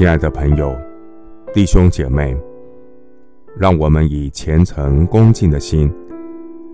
[0.00, 0.74] 亲爱的朋友、
[1.52, 2.34] 弟兄姐妹，
[3.54, 5.92] 让我们以虔诚恭敬的心，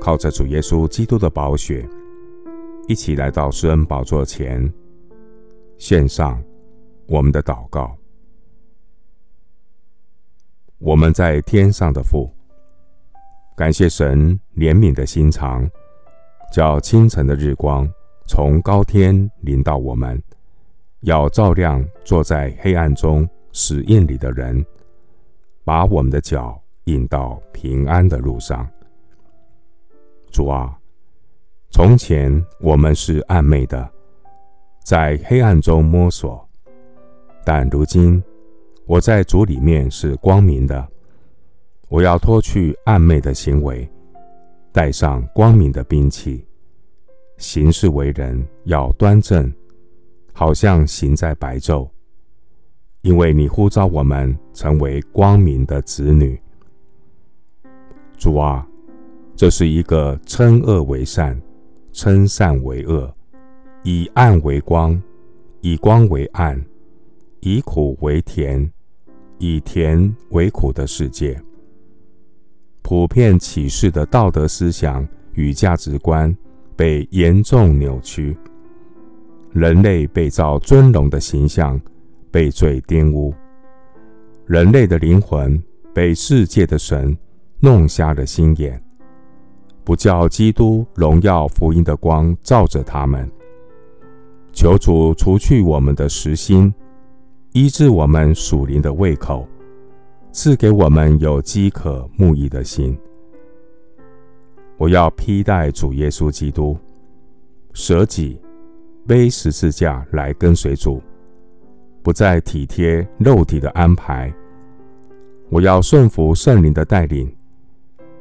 [0.00, 1.86] 靠着主耶稣基督的宝血，
[2.88, 4.72] 一起来到施恩宝座前，
[5.76, 6.42] 献上
[7.08, 7.94] 我们的祷告。
[10.78, 12.32] 我们在天上的父，
[13.54, 15.68] 感谢神怜悯的心肠，
[16.50, 17.86] 叫清晨的日光
[18.26, 20.18] 从高天临到我们。
[21.00, 24.64] 要照亮坐在黑暗中死荫里的人，
[25.64, 28.68] 把我们的脚引到平安的路上。
[30.30, 30.78] 主啊，
[31.70, 33.90] 从前我们是暗昧的，
[34.84, 36.46] 在黑暗中摸索，
[37.44, 38.22] 但如今
[38.86, 40.86] 我在主里面是光明的。
[41.88, 43.88] 我要脱去暗昧的行为，
[44.70, 46.46] 带上光明的兵器，
[47.38, 49.52] 行事为人要端正。
[50.40, 51.86] 好像行在白昼，
[53.02, 56.40] 因为你呼召我们成为光明的子女。
[58.16, 58.66] 主啊，
[59.36, 61.38] 这是一个称恶为善、
[61.92, 63.14] 称善为恶、
[63.82, 64.98] 以暗为光、
[65.60, 66.58] 以光为暗、
[67.40, 68.66] 以苦为甜、
[69.36, 71.38] 以甜为苦的世界。
[72.80, 76.34] 普遍启示的道德思想与价值观
[76.74, 78.34] 被严重扭曲。
[79.52, 81.80] 人类被造尊荣的形象
[82.30, 83.34] 被罪玷污，
[84.46, 85.60] 人类的灵魂
[85.92, 87.16] 被世界的神
[87.58, 88.80] 弄瞎了心眼，
[89.82, 93.28] 不叫基督荣耀福音的光照着他们。
[94.52, 96.72] 求主除去我们的实心，
[97.52, 99.48] 医治我们属灵的胃口，
[100.30, 102.96] 赐给我们有饥渴慕义的心。
[104.76, 106.78] 我要披戴主耶稣基督，
[107.72, 108.40] 舍己。
[109.06, 111.02] 背十字架来跟随主，
[112.02, 114.32] 不再体贴肉体的安排。
[115.48, 117.34] 我要顺服圣灵的带领，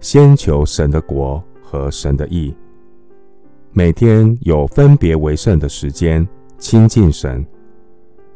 [0.00, 2.54] 先求神的国和神的意。
[3.72, 6.26] 每天有分别为圣的时间，
[6.56, 7.46] 亲近神，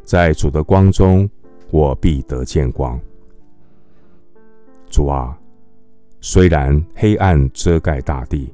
[0.04, 1.28] 在主的光中，
[1.70, 3.00] 我必得见光。
[4.90, 5.36] 主啊，
[6.20, 8.52] 虽然黑暗遮盖大地，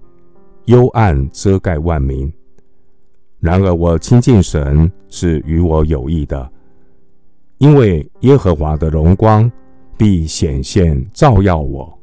[0.66, 2.32] 幽暗遮盖万民。
[3.40, 6.50] 然而，我亲近神是与我有益的，
[7.56, 9.50] 因为耶和华的荣光
[9.96, 11.98] 必显现照耀我。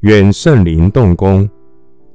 [0.00, 1.48] 愿圣灵动工，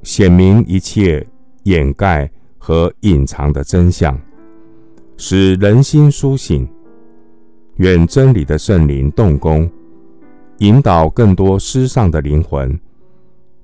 [0.04, 1.26] 显明一切
[1.64, 4.18] 掩盖和隐藏的真相，
[5.18, 6.66] 使人心苏醒。
[7.78, 9.70] 愿真理的圣灵动工，
[10.60, 12.80] 引导更多失丧的灵魂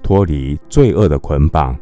[0.04, 1.78] 脱离罪恶的捆绑，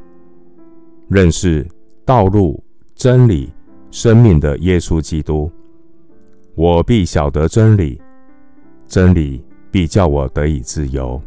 [1.07, 1.65] 认识
[2.05, 2.61] 道路。
[2.95, 3.51] 真理、
[3.91, 5.51] 生命的耶稣基督，
[6.55, 8.01] 我必晓得真理，
[8.87, 11.21] 真理必叫我得以自由。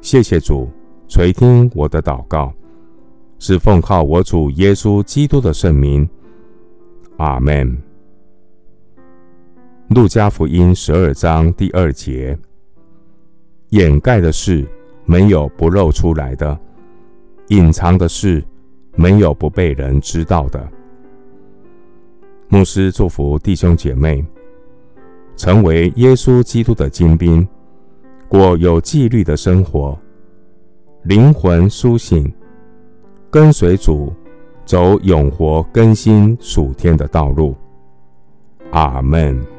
[0.00, 0.68] 谢谢主
[1.06, 2.52] 垂听我的祷告，
[3.38, 6.06] 是奉靠我主耶稣基督的圣名。
[7.18, 7.80] 阿门。
[9.90, 12.36] 路加福音十二章第二节：
[13.68, 14.66] 掩盖的事
[15.04, 16.58] 没有不露出来的，
[17.48, 18.42] 隐藏的事。
[18.94, 20.68] 没有不被人知道的。
[22.48, 24.24] 牧师祝福弟兄姐妹，
[25.36, 27.46] 成为耶稣基督的精兵，
[28.28, 29.98] 过有纪律的生活，
[31.02, 32.32] 灵魂苏醒，
[33.30, 34.12] 跟随主，
[34.64, 37.56] 走永活更新属天的道路。
[38.70, 39.53] 阿门。